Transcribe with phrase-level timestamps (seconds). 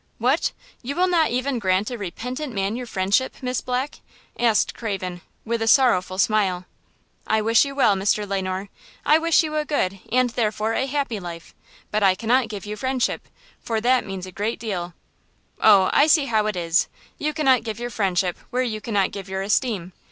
[0.17, 0.51] "What!
[0.81, 3.99] you will not even grant a repentant man your friendship, Miss Black?"
[4.39, 6.65] asked Craven, with a sorrowful smile.
[7.27, 8.27] "I wish you well, Mr.
[8.27, 8.69] Le Noir.
[9.05, 11.53] I wish you a good and, therefore, a happy life;
[11.91, 13.27] but I cannot give you friendship,
[13.59, 14.95] for that means a great deal."
[15.61, 16.87] "Oh, I see how it is!
[17.19, 19.93] You cannot give your friendship where you cannot give your esteem.